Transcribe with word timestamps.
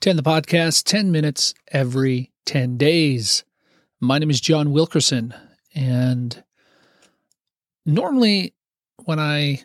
10 0.00 0.16
the 0.16 0.22
podcast, 0.22 0.84
10 0.84 1.10
minutes 1.10 1.54
every 1.72 2.30
10 2.44 2.76
days. 2.76 3.44
My 3.98 4.18
name 4.18 4.30
is 4.30 4.40
John 4.40 4.70
Wilkerson, 4.70 5.34
and 5.74 6.44
normally 7.86 8.54
when 9.04 9.18
I 9.18 9.64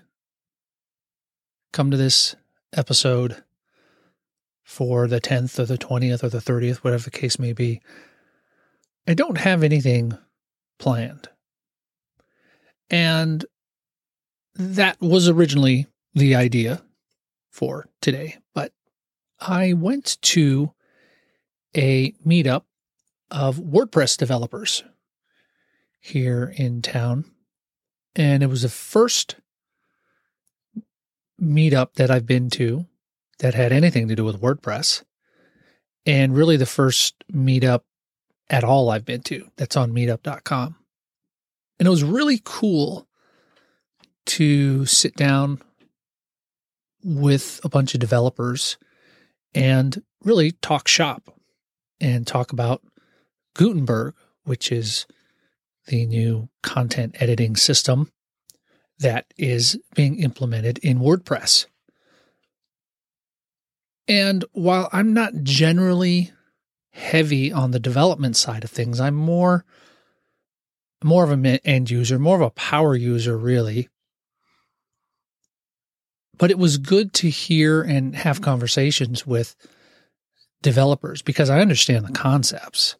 come 1.74 1.92
to 1.92 1.98
this 1.98 2.36
episode 2.74 3.44
for 4.64 5.08
the 5.08 5.20
10th 5.20 5.60
or 5.60 5.66
the 5.66 5.78
20th 5.78 6.24
or 6.24 6.30
the 6.30 6.40
30th, 6.40 6.78
whatever 6.78 7.04
the 7.04 7.12
case 7.12 7.38
may 7.38 7.52
be, 7.52 7.82
I 9.06 9.14
don't 9.14 9.38
have 9.38 9.64
anything 9.64 10.18
planned. 10.80 11.28
And 12.90 13.46
that 14.56 15.00
was 15.02 15.28
originally 15.28 15.88
the 16.14 16.36
idea 16.36 16.82
for 17.50 17.88
today, 18.02 18.38
but 18.54 18.72
I 19.42 19.74
went 19.74 20.22
to 20.22 20.72
a 21.76 22.12
meetup 22.26 22.64
of 23.32 23.58
WordPress 23.58 24.18
developers 24.18 24.84
here 26.00 26.54
in 26.56 26.82
town. 26.82 27.26
And 28.16 28.44
it 28.44 28.48
was 28.48 28.62
the 28.62 28.70
first 28.70 29.38
meetup 31.42 31.94
that 31.96 32.12
I've 32.12 32.26
been 32.26 32.50
to 32.52 32.86
that 33.40 33.56
had 33.56 33.72
anything 33.72 34.08
to 34.10 34.16
do 34.16 34.24
with 34.24 34.42
WordPress. 34.42 35.04
And 36.06 36.36
really 36.36 36.58
the 36.58 36.66
first 36.66 37.16
meetup 37.32 37.82
at 38.50 38.64
all 38.64 38.90
I've 38.90 39.06
been 39.06 39.22
to 39.24 39.48
that's 39.56 39.78
on 39.78 39.92
meetup.com. 39.92 40.76
And 41.80 41.88
it 41.88 41.90
was 41.90 42.04
really 42.04 42.42
cool 42.44 43.08
to 44.26 44.86
sit 44.86 45.16
down 45.16 45.62
with 47.04 47.60
a 47.64 47.70
bunch 47.70 47.96
of 47.96 48.00
developers 48.00 48.78
and 49.54 50.04
really 50.24 50.52
talk 50.52 50.88
shop 50.88 51.34
and 52.00 52.26
talk 52.26 52.52
about 52.52 52.82
Gutenberg, 53.56 54.14
which 54.44 54.72
is 54.72 55.06
the 55.88 56.06
new 56.06 56.50
content 56.64 57.16
editing 57.20 57.56
system 57.56 58.12
that 59.00 59.26
is 59.38 59.80
being 59.96 60.20
implemented 60.20 60.78
in 60.80 61.00
WordPress. 61.00 61.66
And 64.08 64.46
while 64.52 64.90
I'm 64.92 65.14
not 65.14 65.44
generally 65.44 66.32
heavy 66.92 67.52
on 67.52 67.72
the 67.72 67.80
development 67.80 68.36
side 68.36 68.64
of 68.64 68.70
things, 68.70 69.00
I'm 69.00 69.16
more 69.16 69.66
more 71.04 71.24
of 71.24 71.32
an 71.32 71.46
end 71.46 71.90
user, 71.90 72.20
more 72.20 72.36
of 72.36 72.42
a 72.42 72.52
power 72.52 72.96
user 72.96 73.38
really. 73.38 73.90
But 76.42 76.50
it 76.50 76.58
was 76.58 76.80
good 76.80 77.14
to 77.14 77.30
hear 77.30 77.84
and 77.84 78.16
have 78.16 78.42
conversations 78.42 79.28
with 79.28 79.56
developers 80.64 81.22
because 81.22 81.52
I 81.52 81.62
understand 81.62 82.04
the 82.04 82.14
concepts 82.14 82.96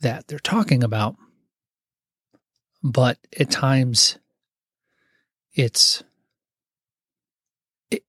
that 0.00 0.28
they're 0.28 0.38
talking 0.38 0.84
about. 0.84 1.16
But 2.82 3.16
at 3.38 3.50
times 3.50 4.18
it's 5.54 6.02
it, 7.90 8.04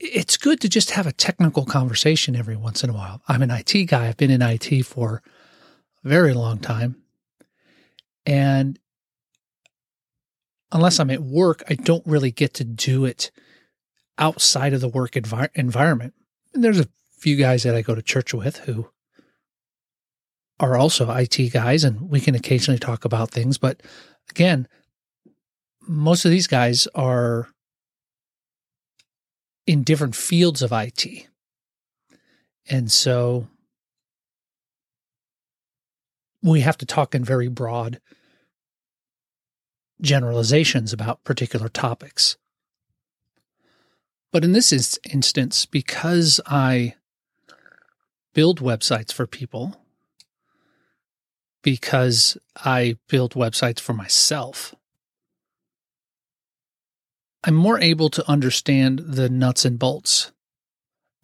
it's 0.00 0.38
good 0.38 0.62
to 0.62 0.68
just 0.70 0.92
have 0.92 1.06
a 1.06 1.12
technical 1.12 1.66
conversation 1.66 2.34
every 2.34 2.56
once 2.56 2.82
in 2.82 2.88
a 2.88 2.94
while. 2.94 3.20
I'm 3.28 3.42
an 3.42 3.50
IT 3.50 3.84
guy. 3.84 4.08
I've 4.08 4.16
been 4.16 4.30
in 4.30 4.40
IT 4.40 4.86
for 4.86 5.22
a 6.02 6.08
very 6.08 6.32
long 6.32 6.58
time. 6.58 7.02
And 8.24 8.78
unless 10.72 10.98
I'm 10.98 11.10
at 11.10 11.22
work, 11.22 11.62
I 11.68 11.74
don't 11.74 12.06
really 12.06 12.30
get 12.30 12.54
to 12.54 12.64
do 12.64 13.04
it 13.04 13.30
outside 14.18 14.72
of 14.72 14.80
the 14.80 14.88
work 14.88 15.12
envi- 15.12 15.48
environment. 15.54 16.14
And 16.54 16.62
there's 16.62 16.80
a 16.80 16.88
few 17.18 17.36
guys 17.36 17.62
that 17.62 17.74
I 17.74 17.82
go 17.82 17.94
to 17.94 18.02
church 18.02 18.34
with 18.34 18.58
who 18.58 18.88
are 20.60 20.76
also 20.76 21.10
IT 21.10 21.52
guys, 21.52 21.82
and 21.84 22.08
we 22.08 22.20
can 22.20 22.34
occasionally 22.34 22.78
talk 22.78 23.04
about 23.04 23.30
things. 23.30 23.58
But 23.58 23.82
again, 24.30 24.68
most 25.88 26.24
of 26.24 26.30
these 26.30 26.46
guys 26.46 26.86
are 26.94 27.48
in 29.66 29.82
different 29.82 30.14
fields 30.14 30.62
of 30.62 30.72
IT. 30.72 31.06
And 32.68 32.90
so 32.90 33.48
we 36.42 36.60
have 36.60 36.78
to 36.78 36.86
talk 36.86 37.14
in 37.14 37.24
very 37.24 37.48
broad 37.48 38.00
generalizations 40.00 40.92
about 40.92 41.22
particular 41.24 41.68
topics. 41.68 42.36
But 44.32 44.44
in 44.44 44.52
this 44.52 44.98
instance, 45.10 45.66
because 45.66 46.40
I 46.46 46.94
build 48.32 48.60
websites 48.60 49.12
for 49.12 49.26
people, 49.26 49.76
because 51.62 52.38
I 52.56 52.96
build 53.08 53.34
websites 53.34 53.78
for 53.78 53.92
myself, 53.92 54.74
I'm 57.44 57.54
more 57.54 57.78
able 57.78 58.08
to 58.08 58.28
understand 58.28 59.00
the 59.00 59.28
nuts 59.28 59.64
and 59.64 59.78
bolts 59.78 60.32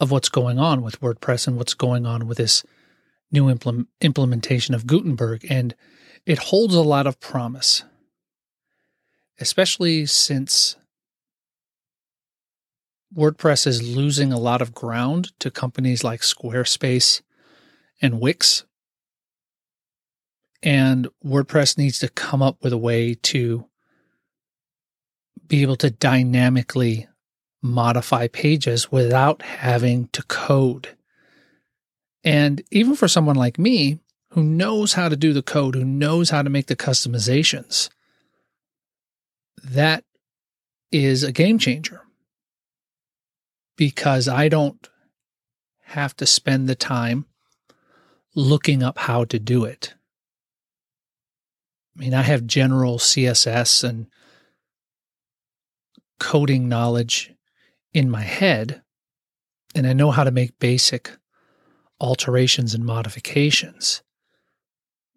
of 0.00 0.10
what's 0.10 0.28
going 0.28 0.58
on 0.58 0.82
with 0.82 1.00
WordPress 1.00 1.48
and 1.48 1.56
what's 1.56 1.74
going 1.74 2.06
on 2.06 2.26
with 2.26 2.38
this 2.38 2.62
new 3.32 3.48
implement, 3.48 3.88
implementation 4.00 4.74
of 4.74 4.86
Gutenberg. 4.86 5.46
And 5.48 5.74
it 6.26 6.38
holds 6.38 6.74
a 6.74 6.82
lot 6.82 7.06
of 7.06 7.20
promise, 7.20 7.84
especially 9.40 10.06
since 10.06 10.76
WordPress 13.16 13.66
is 13.66 13.96
losing 13.96 14.32
a 14.32 14.38
lot 14.38 14.60
of 14.60 14.74
ground 14.74 15.32
to 15.38 15.50
companies 15.50 16.04
like 16.04 16.20
Squarespace 16.20 17.22
and 18.02 18.20
Wix. 18.20 18.64
And 20.62 21.08
WordPress 21.24 21.78
needs 21.78 21.98
to 22.00 22.08
come 22.08 22.42
up 22.42 22.62
with 22.62 22.72
a 22.72 22.78
way 22.78 23.14
to 23.14 23.66
be 25.46 25.62
able 25.62 25.76
to 25.76 25.90
dynamically 25.90 27.08
modify 27.62 28.28
pages 28.28 28.92
without 28.92 29.40
having 29.42 30.08
to 30.08 30.22
code. 30.24 30.96
And 32.24 32.62
even 32.70 32.94
for 32.94 33.08
someone 33.08 33.36
like 33.36 33.58
me 33.58 34.00
who 34.32 34.42
knows 34.42 34.92
how 34.92 35.08
to 35.08 35.16
do 35.16 35.32
the 35.32 35.42
code, 35.42 35.74
who 35.74 35.84
knows 35.84 36.28
how 36.28 36.42
to 36.42 36.50
make 36.50 36.66
the 36.66 36.76
customizations, 36.76 37.88
that 39.64 40.04
is 40.92 41.22
a 41.22 41.32
game 41.32 41.58
changer 41.58 42.02
because 43.78 44.28
I 44.28 44.48
don't 44.48 44.86
have 45.84 46.14
to 46.16 46.26
spend 46.26 46.68
the 46.68 46.74
time 46.74 47.24
looking 48.34 48.82
up 48.82 48.98
how 48.98 49.24
to 49.24 49.38
do 49.38 49.64
it. 49.64 49.94
I 51.96 52.00
mean, 52.00 52.12
I 52.12 52.22
have 52.22 52.46
general 52.46 52.98
CSS 52.98 53.88
and 53.88 54.08
coding 56.20 56.68
knowledge 56.68 57.32
in 57.94 58.10
my 58.10 58.22
head, 58.22 58.82
and 59.74 59.86
I 59.86 59.92
know 59.92 60.10
how 60.10 60.24
to 60.24 60.30
make 60.30 60.58
basic 60.58 61.12
alterations 62.00 62.74
and 62.74 62.84
modifications. 62.84 64.02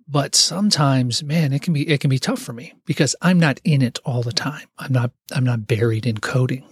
But 0.07 0.35
sometimes, 0.35 1.23
man, 1.23 1.51
it 1.51 1.61
can 1.61 1.73
be 1.73 1.87
it 1.87 1.99
can 1.99 2.09
be 2.09 2.19
tough 2.19 2.39
for 2.39 2.53
me 2.53 2.73
because 2.85 3.15
I'm 3.21 3.39
not 3.39 3.59
in 3.63 3.81
it 3.81 3.97
all 4.05 4.21
the 4.21 4.31
time. 4.31 4.67
I'm 4.77 4.91
not 4.91 5.11
I'm 5.31 5.45
not 5.45 5.67
buried 5.67 6.05
in 6.05 6.19
coding. 6.19 6.70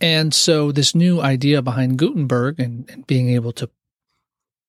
And 0.00 0.34
so 0.34 0.72
this 0.72 0.94
new 0.94 1.20
idea 1.20 1.62
behind 1.62 1.98
Gutenberg 1.98 2.60
and, 2.60 2.88
and 2.90 3.06
being 3.06 3.30
able 3.30 3.52
to 3.52 3.70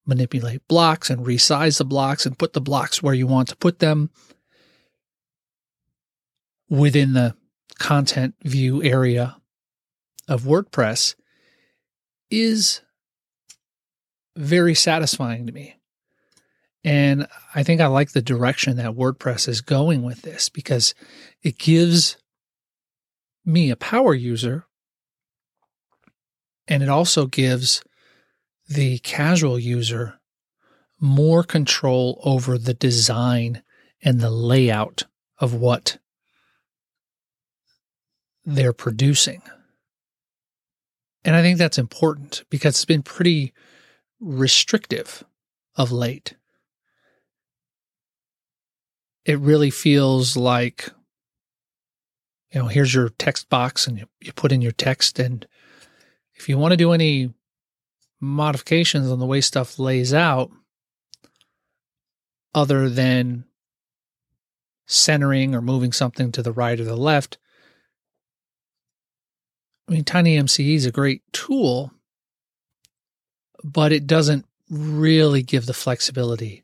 manipulate 0.05 0.65
blocks 0.67 1.09
and 1.09 1.25
resize 1.25 1.77
the 1.77 1.85
blocks 1.85 2.25
and 2.25 2.39
put 2.39 2.53
the 2.53 2.61
blocks 2.61 3.03
where 3.03 3.13
you 3.13 3.27
want 3.27 3.49
to 3.49 3.57
put 3.57 3.79
them 3.79 4.09
within 6.69 7.13
the 7.13 7.35
content 7.77 8.35
view 8.43 8.81
area 8.83 9.37
of 10.27 10.43
WordPress 10.43 11.15
is 12.29 12.81
very 14.35 14.75
satisfying 14.75 15.45
to 15.45 15.51
me. 15.51 15.75
And 16.83 17.27
I 17.53 17.63
think 17.63 17.81
I 17.81 17.87
like 17.87 18.11
the 18.11 18.21
direction 18.21 18.77
that 18.77 18.91
WordPress 18.91 19.49
is 19.49 19.61
going 19.61 20.03
with 20.03 20.21
this 20.21 20.47
because 20.47 20.93
it 21.41 21.57
gives 21.57 22.17
me, 23.45 23.69
a 23.69 23.75
power 23.75 24.13
user, 24.13 24.65
and 26.67 26.83
it 26.83 26.89
also 26.89 27.25
gives 27.25 27.81
the 28.67 28.99
casual 28.99 29.57
user 29.57 30.19
more 30.99 31.43
control 31.43 32.19
over 32.23 32.57
the 32.57 32.73
design 32.73 33.63
and 34.03 34.19
the 34.19 34.29
layout 34.29 35.03
of 35.39 35.53
what 35.53 35.97
they're 38.45 38.73
producing. 38.73 39.41
And 41.23 41.35
I 41.35 41.41
think 41.41 41.57
that's 41.57 41.77
important 41.77 42.43
because 42.49 42.75
it's 42.75 42.85
been 42.85 43.03
pretty 43.03 43.53
restrictive 44.19 45.23
of 45.75 45.91
late. 45.91 46.35
It 49.25 49.39
really 49.39 49.69
feels 49.69 50.37
like, 50.37 50.89
you 52.53 52.61
know, 52.61 52.67
here's 52.67 52.93
your 52.93 53.09
text 53.09 53.49
box 53.49 53.85
and 53.85 53.99
you, 53.99 54.05
you 54.21 54.31
put 54.31 54.53
in 54.53 54.61
your 54.61 54.71
text 54.71 55.19
and 55.19 55.45
if 56.37 56.47
you 56.47 56.57
want 56.57 56.71
to 56.71 56.77
do 56.77 56.93
any 56.93 57.33
modifications 58.19 59.09
on 59.09 59.19
the 59.19 59.25
way 59.25 59.41
stuff 59.41 59.79
lays 59.79 60.13
out, 60.13 60.51
other 62.53 62.89
than 62.89 63.45
centering 64.85 65.53
or 65.53 65.61
moving 65.61 65.91
something 65.91 66.31
to 66.31 66.41
the 66.41 66.51
right 66.51 66.79
or 66.79 66.83
the 66.83 66.95
left, 66.95 67.37
I 69.87 69.93
mean, 69.93 70.03
TinyMCE 70.03 70.75
is 70.75 70.85
a 70.85 70.91
great 70.91 71.21
tool, 71.31 71.91
but 73.63 73.91
it 73.91 74.05
doesn't 74.05 74.45
really 74.69 75.43
give 75.43 75.65
the 75.65 75.73
flexibility 75.73 76.63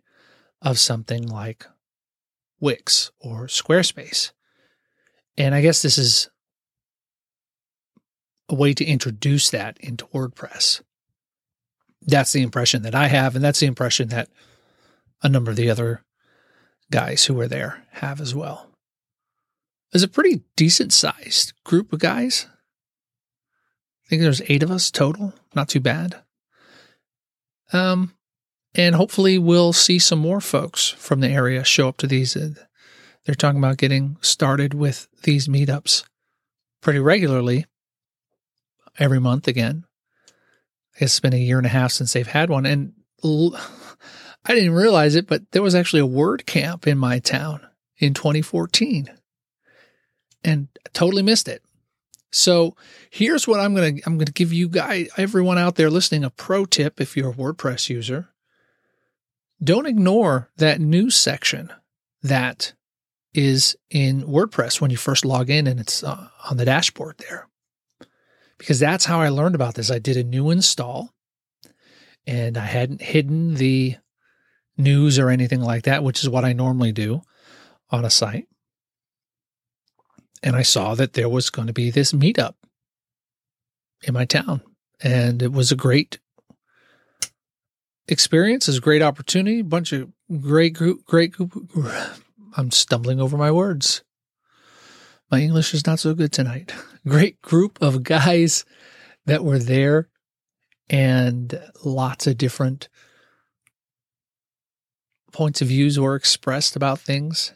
of 0.61 0.79
something 0.79 1.27
like 1.27 1.65
Wix 2.59 3.11
or 3.19 3.47
Squarespace. 3.47 4.31
And 5.37 5.55
I 5.55 5.61
guess 5.61 5.81
this 5.81 5.97
is 5.97 6.29
a 8.49 8.55
way 8.55 8.73
to 8.73 8.85
introduce 8.85 9.49
that 9.49 9.77
into 9.79 10.05
WordPress. 10.07 10.81
That's 12.01 12.33
the 12.33 12.41
impression 12.41 12.81
that 12.83 12.95
I 12.95 13.07
have, 13.07 13.35
and 13.35 13.43
that's 13.43 13.59
the 13.59 13.67
impression 13.67 14.09
that 14.09 14.29
a 15.21 15.29
number 15.29 15.51
of 15.51 15.57
the 15.57 15.69
other 15.69 16.03
guys 16.91 17.25
who 17.25 17.33
were 17.33 17.47
there 17.47 17.85
have 17.91 18.19
as 18.19 18.35
well. 18.35 18.69
It's 19.93 20.03
a 20.03 20.09
pretty 20.09 20.43
decent 20.55 20.91
sized 20.91 21.53
group 21.63 21.93
of 21.93 21.99
guys. 21.99 22.47
I 24.05 24.09
think 24.09 24.21
there's 24.21 24.41
eight 24.47 24.63
of 24.63 24.71
us 24.71 24.91
total, 24.91 25.33
not 25.55 25.69
too 25.69 25.79
bad. 25.79 26.21
Um, 27.71 28.13
and 28.75 28.95
hopefully 28.95 29.37
we'll 29.37 29.73
see 29.73 29.99
some 29.99 30.19
more 30.19 30.41
folks 30.41 30.89
from 30.89 31.21
the 31.21 31.29
area 31.29 31.63
show 31.63 31.87
up 31.87 31.97
to 31.97 32.07
these. 32.07 32.33
They're 32.33 33.35
talking 33.35 33.59
about 33.59 33.77
getting 33.77 34.17
started 34.19 34.73
with 34.73 35.07
these 35.23 35.47
meetups 35.47 36.03
pretty 36.81 36.99
regularly 36.99 37.65
every 38.99 39.19
month 39.19 39.47
again. 39.47 39.85
It's 40.95 41.19
been 41.19 41.33
a 41.33 41.37
year 41.37 41.57
and 41.57 41.65
a 41.65 41.69
half 41.69 41.91
since 41.91 42.13
they've 42.13 42.27
had 42.27 42.49
one. 42.49 42.65
And 42.65 42.93
I 43.23 44.53
didn't 44.53 44.73
realize 44.73 45.15
it, 45.15 45.27
but 45.27 45.51
there 45.51 45.61
was 45.63 45.75
actually 45.75 46.01
a 46.01 46.07
WordCamp 46.07 46.85
in 46.85 46.97
my 46.97 47.19
town 47.19 47.65
in 47.97 48.13
2014 48.13 49.09
and 50.43 50.67
totally 50.93 51.23
missed 51.23 51.47
it. 51.47 51.63
So 52.31 52.75
here's 53.09 53.47
what 53.47 53.59
I'm 53.59 53.75
going 53.75 53.97
to 53.97 54.03
I'm 54.05 54.15
going 54.15 54.25
to 54.25 54.33
give 54.33 54.51
you 54.51 54.67
guys 54.67 55.07
everyone 55.17 55.59
out 55.59 55.75
there 55.75 55.91
listening 55.91 56.23
a 56.23 56.31
pro 56.31 56.65
tip 56.65 56.99
if 56.99 57.15
you're 57.15 57.29
a 57.29 57.33
WordPress 57.33 57.89
user. 57.89 58.29
Don't 59.63 59.85
ignore 59.85 60.49
that 60.57 60.81
news 60.81 61.15
section 61.15 61.71
that 62.23 62.73
is 63.33 63.77
in 63.89 64.23
WordPress 64.23 64.81
when 64.81 64.91
you 64.91 64.97
first 64.97 65.25
log 65.25 65.49
in 65.49 65.67
and 65.67 65.79
it's 65.79 66.03
uh, 66.03 66.27
on 66.49 66.57
the 66.57 66.65
dashboard 66.65 67.17
there. 67.19 67.47
Because 68.63 68.79
that's 68.79 69.03
how 69.03 69.19
I 69.19 69.27
learned 69.27 69.55
about 69.55 69.75
this. 69.75 69.91
I 69.91 69.99
did 69.99 70.15
a 70.15 70.23
new 70.23 70.49
install 70.49 71.13
and 72.25 72.57
I 72.57 72.63
hadn't 72.63 73.01
hidden 73.01 73.55
the 73.55 73.97
news 74.77 75.19
or 75.19 75.29
anything 75.29 75.59
like 75.59 75.83
that, 75.83 76.01
which 76.01 76.23
is 76.23 76.29
what 76.29 76.45
I 76.45 76.53
normally 76.53 76.93
do 76.93 77.23
on 77.89 78.05
a 78.05 78.09
site. 78.09 78.47
And 80.41 80.55
I 80.55 80.61
saw 80.61 80.95
that 80.95 81.11
there 81.11 81.27
was 81.27 81.49
going 81.49 81.67
to 81.67 81.73
be 81.73 81.91
this 81.91 82.13
meetup 82.13 82.53
in 84.01 84.13
my 84.13 84.23
town. 84.23 84.61
And 85.01 85.41
it 85.41 85.51
was 85.51 85.73
a 85.73 85.75
great 85.75 86.19
experience, 88.07 88.69
it 88.69 88.71
was 88.71 88.77
a 88.77 88.81
great 88.81 89.01
opportunity, 89.01 89.59
a 89.59 89.65
bunch 89.65 89.91
of 89.91 90.09
great 90.39 90.73
group, 90.73 91.03
great 91.03 91.33
group. 91.33 91.69
I'm 92.55 92.71
stumbling 92.71 93.19
over 93.19 93.35
my 93.35 93.51
words. 93.51 94.03
My 95.33 95.39
English 95.39 95.73
is 95.73 95.87
not 95.87 95.97
so 95.97 96.13
good 96.13 96.31
tonight. 96.31 96.75
Great 97.07 97.41
group 97.41 97.81
of 97.81 98.03
guys 98.03 98.65
that 99.25 99.43
were 99.43 99.57
there 99.57 100.07
and 100.91 101.59
lots 101.83 102.27
of 102.27 102.37
different 102.37 102.87
points 105.31 105.59
of 105.59 105.69
views 105.69 105.99
were 105.99 106.15
expressed 106.15 106.75
about 106.75 106.99
things. 106.99 107.51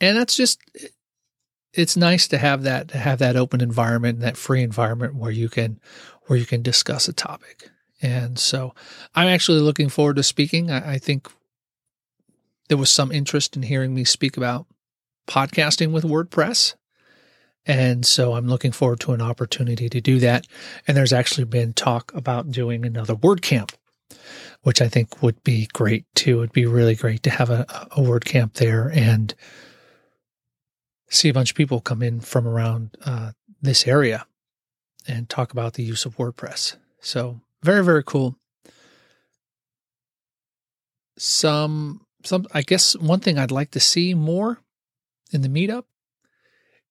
And 0.00 0.16
that's 0.16 0.34
just 0.34 0.62
it's 1.74 1.94
nice 1.94 2.26
to 2.28 2.38
have 2.38 2.62
that 2.62 2.88
to 2.88 2.96
have 2.96 3.18
that 3.18 3.36
open 3.36 3.60
environment 3.60 4.14
and 4.14 4.24
that 4.24 4.38
free 4.38 4.62
environment 4.62 5.14
where 5.14 5.30
you 5.30 5.50
can 5.50 5.80
where 6.28 6.38
you 6.38 6.46
can 6.46 6.62
discuss 6.62 7.06
a 7.06 7.12
topic. 7.12 7.68
And 8.00 8.38
so 8.38 8.74
I'm 9.14 9.28
actually 9.28 9.60
looking 9.60 9.90
forward 9.90 10.16
to 10.16 10.22
speaking. 10.22 10.70
I, 10.70 10.92
I 10.94 10.98
think 10.98 11.30
there 12.70 12.78
was 12.78 12.88
some 12.88 13.12
interest 13.12 13.56
in 13.56 13.62
hearing 13.64 13.92
me 13.92 14.04
speak 14.04 14.38
about 14.38 14.64
podcasting 15.28 15.92
with 15.92 16.04
WordPress. 16.04 16.76
And 17.66 18.04
so 18.04 18.34
I'm 18.34 18.46
looking 18.46 18.72
forward 18.72 19.00
to 19.00 19.12
an 19.12 19.22
opportunity 19.22 19.88
to 19.88 20.00
do 20.00 20.18
that. 20.20 20.46
And 20.86 20.96
there's 20.96 21.12
actually 21.12 21.44
been 21.44 21.72
talk 21.72 22.12
about 22.14 22.50
doing 22.50 22.84
another 22.84 23.14
WordCamp 23.14 23.72
which 24.64 24.80
I 24.80 24.88
think 24.88 25.22
would 25.22 25.42
be 25.44 25.68
great 25.72 26.06
too. 26.14 26.38
It'd 26.38 26.52
be 26.52 26.66
really 26.66 26.94
great 26.94 27.22
to 27.24 27.30
have 27.30 27.50
a, 27.50 27.66
a 27.92 28.00
WordCamp 28.00 28.54
there 28.54 28.90
and 28.92 29.34
see 31.10 31.28
a 31.28 31.34
bunch 31.34 31.50
of 31.50 31.56
people 31.56 31.80
come 31.80 32.02
in 32.02 32.20
from 32.20 32.48
around 32.48 32.96
uh, 33.04 33.32
this 33.60 33.86
area 33.86 34.26
and 35.06 35.28
talk 35.28 35.52
about 35.52 35.74
the 35.74 35.82
use 35.82 36.06
of 36.06 36.16
WordPress. 36.16 36.76
So 37.00 37.40
very, 37.62 37.84
very 37.84 38.02
cool. 38.02 38.36
Some, 41.18 42.06
some, 42.24 42.46
I 42.52 42.62
guess 42.62 42.96
one 42.96 43.20
thing 43.20 43.38
I'd 43.38 43.50
like 43.50 43.70
to 43.72 43.80
see 43.80 44.14
more 44.14 44.60
in 45.30 45.42
the 45.42 45.48
meetup 45.48 45.84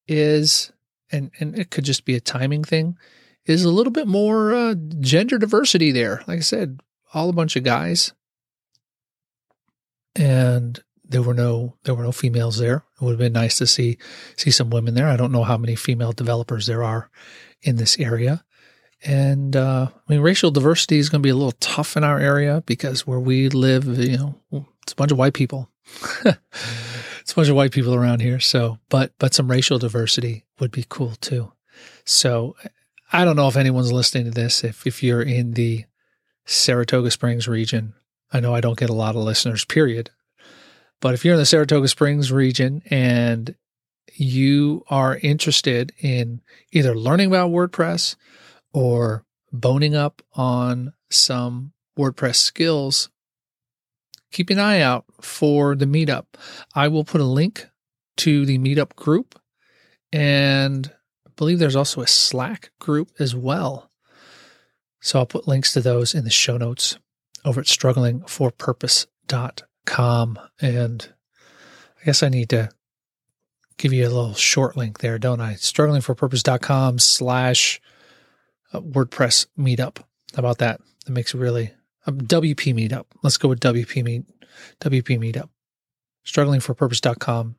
is, 0.07 0.71
and, 1.11 1.31
and 1.39 1.57
it 1.57 1.71
could 1.71 1.83
just 1.83 2.05
be 2.05 2.15
a 2.15 2.21
timing 2.21 2.63
thing, 2.63 2.97
is 3.45 3.63
a 3.63 3.69
little 3.69 3.91
bit 3.91 4.07
more 4.07 4.53
uh, 4.53 4.75
gender 5.00 5.38
diversity 5.38 5.91
there. 5.91 6.23
Like 6.27 6.38
I 6.38 6.41
said, 6.41 6.81
all 7.13 7.29
a 7.29 7.33
bunch 7.33 7.55
of 7.55 7.63
guys, 7.63 8.13
and 10.15 10.81
there 11.03 11.21
were 11.21 11.33
no 11.33 11.75
there 11.83 11.95
were 11.95 12.03
no 12.03 12.11
females 12.11 12.57
there. 12.57 12.83
It 12.95 13.03
would 13.03 13.11
have 13.11 13.19
been 13.19 13.33
nice 13.33 13.57
to 13.57 13.67
see 13.67 13.97
see 14.38 14.51
some 14.51 14.69
women 14.69 14.95
there. 14.95 15.07
I 15.07 15.17
don't 15.17 15.31
know 15.31 15.44
how 15.44 15.57
many 15.57 15.75
female 15.75 16.11
developers 16.11 16.65
there 16.67 16.83
are 16.83 17.09
in 17.61 17.75
this 17.75 18.00
area. 18.00 18.44
And 19.05 19.55
uh, 19.55 19.88
I 19.91 20.11
mean, 20.11 20.21
racial 20.21 20.50
diversity 20.50 20.97
is 20.97 21.09
going 21.09 21.21
to 21.21 21.27
be 21.27 21.31
a 21.31 21.35
little 21.35 21.53
tough 21.59 21.97
in 21.97 22.03
our 22.03 22.19
area 22.19 22.63
because 22.65 23.05
where 23.05 23.19
we 23.19 23.50
live, 23.50 23.85
you 24.00 24.17
know, 24.17 24.35
it's 24.81 24.94
a 24.94 24.95
bunch 24.95 25.11
of 25.11 25.17
white 25.17 25.33
people. 25.33 25.69
it's 27.24 27.31
a 27.31 27.36
bunch 27.36 27.50
of 27.50 27.56
white 27.56 27.72
people 27.72 27.96
around 27.96 28.22
here. 28.22 28.40
So, 28.40 28.78
but 28.90 29.14
but 29.18 29.34
some 29.34 29.50
racial 29.50 29.80
diversity 29.80 30.46
would 30.60 30.72
be 30.72 30.86
cool 30.88 31.16
too. 31.16 31.52
So, 32.06 32.56
I 33.12 33.25
don't 33.25 33.36
know 33.36 33.48
if 33.48 33.58
anyone's 33.58 33.92
listening 33.92 34.25
to 34.25 34.31
this. 34.31 34.64
If 34.64 34.86
if 34.86 35.02
you're 35.02 35.24
in 35.24 35.54
the 35.54 35.86
Saratoga 36.46 37.12
Springs 37.12 37.48
region. 37.48 37.94
I 38.32 38.39
know 38.39 38.53
I 38.53 38.62
don't 38.62 38.77
get 38.77 38.89
a 38.89 38.94
lot 38.94 39.15
of 39.15 39.24
listeners, 39.24 39.65
period. 39.65 40.10
But 41.00 41.13
if 41.13 41.24
you're 41.24 41.36
in 41.36 41.39
the 41.39 41.46
Saratoga 41.46 41.88
Springs 41.88 42.32
region 42.32 42.82
and 42.89 43.56
you 44.15 44.84
are 44.89 45.18
interested 45.18 45.94
in 46.00 46.42
either 46.72 46.96
learning 46.96 47.27
about 47.27 47.51
WordPress 47.51 48.15
or 48.74 49.25
boning 49.51 49.96
up 49.96 50.22
on 50.34 50.94
some 51.10 51.74
WordPress 51.98 52.36
skills, 52.36 53.10
keep 54.34 54.50
an 54.50 54.60
eye 54.60 54.82
out 54.82 55.06
for 55.22 55.75
the 55.75 55.86
meetup. 55.86 56.25
I 56.75 56.90
will 56.90 57.06
put 57.06 57.22
a 57.22 57.25
link 57.25 57.68
to 58.18 58.46
the 58.46 58.58
meetup 58.58 58.96
group 58.96 59.40
and 60.12 60.92
I 61.25 61.30
believe 61.38 61.60
there's 61.60 61.75
also 61.75 62.02
a 62.02 62.08
Slack 62.08 62.72
group 62.80 63.12
as 63.20 63.36
well. 63.36 63.92
So 65.02 65.20
I'll 65.20 65.25
put 65.25 65.48
links 65.48 65.74
to 65.74 65.82
those 65.82 66.13
in 66.13 66.24
the 66.24 66.30
show 66.30 66.56
notes 66.58 67.00
over 67.46 67.60
at 67.62 67.68
strugglingforpurpose.com. 67.68 70.40
And 70.62 71.13
I 72.02 72.06
guess 72.06 72.24
I 72.24 72.30
need 72.30 72.50
to 72.50 72.70
give 73.78 73.94
you 73.94 74.06
a 74.06 74.10
little 74.10 74.36
short 74.36 74.78
link 74.78 75.00
there, 75.00 75.18
don't 75.20 75.42
I? 75.42 75.54
Strugglingforpurpose.com 75.54 77.00
slash 77.00 77.82
uh, 78.72 78.80
WordPress 78.80 79.48
meetup. 79.58 79.98
How 79.98 80.40
about 80.40 80.60
that? 80.60 80.80
That 81.06 81.12
makes 81.12 81.34
it 81.34 81.40
really 81.40 81.74
um, 82.05 82.22
WP 82.22 82.74
meetup. 82.74 83.05
Let's 83.22 83.38
go 83.38 83.50
with 83.50 83.60
WP 83.60 84.03
meet 84.03 84.25
WP 84.79 85.19
meetup. 85.19 85.50
Strugglingforpurpose.com 86.25 87.55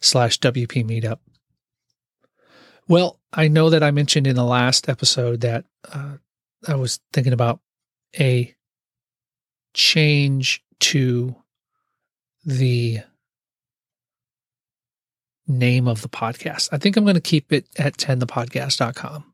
slash 0.00 0.38
WP 0.38 0.84
meetup. 0.84 1.18
Well, 2.86 3.18
I 3.32 3.48
know 3.48 3.70
that 3.70 3.82
I 3.82 3.90
mentioned 3.90 4.26
in 4.26 4.36
the 4.36 4.44
last 4.44 4.88
episode 4.88 5.42
that 5.42 5.64
uh, 5.92 6.16
I 6.66 6.74
was 6.74 7.00
thinking 7.12 7.32
about 7.32 7.60
a 8.18 8.54
change 9.74 10.64
to 10.80 11.36
the 12.44 13.00
name 15.46 15.88
of 15.88 16.02
the 16.02 16.08
podcast. 16.08 16.68
I 16.72 16.78
think 16.78 16.96
I'm 16.96 17.04
going 17.04 17.14
to 17.14 17.20
keep 17.20 17.52
it 17.52 17.66
at 17.78 17.96
10thepodcast.com. 17.96 19.27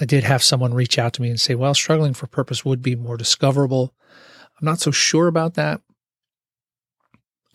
I 0.00 0.04
did 0.04 0.24
have 0.24 0.42
someone 0.42 0.74
reach 0.74 0.98
out 0.98 1.12
to 1.14 1.22
me 1.22 1.30
and 1.30 1.40
say, 1.40 1.54
well, 1.54 1.74
struggling 1.74 2.14
for 2.14 2.26
purpose 2.26 2.64
would 2.64 2.82
be 2.82 2.94
more 2.94 3.16
discoverable. 3.16 3.94
I'm 4.60 4.64
not 4.64 4.80
so 4.80 4.90
sure 4.90 5.26
about 5.26 5.54
that. 5.54 5.80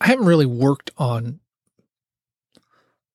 I 0.00 0.08
haven't 0.08 0.26
really 0.26 0.46
worked 0.46 0.90
on 0.98 1.40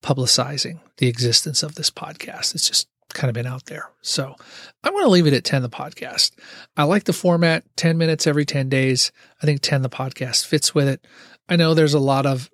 publicizing 0.01 0.79
the 0.97 1.07
existence 1.07 1.61
of 1.61 1.75
this 1.75 1.91
podcast. 1.91 2.55
It's 2.55 2.67
just 2.67 2.87
kind 3.09 3.29
of 3.29 3.33
been 3.33 3.47
out 3.47 3.65
there. 3.65 3.89
So 4.01 4.35
I'm 4.83 4.93
going 4.93 5.03
to 5.03 5.09
leave 5.09 5.27
it 5.27 5.33
at 5.33 5.43
10 5.43 5.61
the 5.61 5.69
podcast. 5.69 6.31
I 6.77 6.83
like 6.83 7.03
the 7.03 7.13
format 7.13 7.63
10 7.75 7.97
minutes 7.97 8.27
every 8.27 8.45
10 8.45 8.69
days. 8.69 9.11
I 9.41 9.45
think 9.45 9.61
10 9.61 9.81
the 9.81 9.89
podcast 9.89 10.45
fits 10.45 10.73
with 10.73 10.87
it. 10.87 11.05
I 11.47 11.55
know 11.55 11.73
there's 11.73 11.93
a 11.93 11.99
lot 11.99 12.25
of 12.25 12.49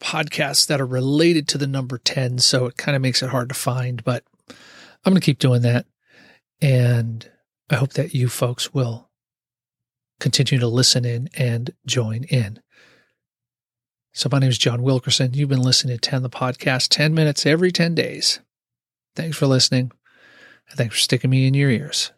podcasts 0.00 0.66
that 0.68 0.80
are 0.80 0.86
related 0.86 1.48
to 1.48 1.58
the 1.58 1.66
number 1.66 1.98
10, 1.98 2.38
so 2.38 2.66
it 2.66 2.76
kind 2.76 2.94
of 2.94 3.02
makes 3.02 3.22
it 3.22 3.30
hard 3.30 3.48
to 3.48 3.54
find, 3.54 4.04
but 4.04 4.24
I'm 5.04 5.12
going 5.12 5.20
to 5.20 5.24
keep 5.24 5.38
doing 5.38 5.62
that. 5.62 5.86
And 6.60 7.30
I 7.70 7.76
hope 7.76 7.92
that 7.94 8.14
you 8.14 8.28
folks 8.28 8.74
will 8.74 9.10
continue 10.20 10.60
to 10.60 10.68
listen 10.68 11.04
in 11.04 11.28
and 11.36 11.70
join 11.86 12.24
in. 12.24 12.60
So, 14.12 14.28
my 14.32 14.40
name 14.40 14.50
is 14.50 14.58
John 14.58 14.82
Wilkerson. 14.82 15.34
You've 15.34 15.48
been 15.48 15.62
listening 15.62 15.96
to 15.96 16.00
10 16.00 16.22
the 16.22 16.30
podcast, 16.30 16.88
10 16.88 17.14
minutes 17.14 17.46
every 17.46 17.70
10 17.70 17.94
days. 17.94 18.40
Thanks 19.14 19.36
for 19.36 19.46
listening, 19.46 19.92
and 20.68 20.78
thanks 20.78 20.94
for 20.94 21.00
sticking 21.00 21.30
me 21.30 21.46
in 21.46 21.54
your 21.54 21.70
ears. 21.70 22.12